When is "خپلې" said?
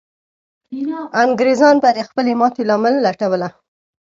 2.09-2.33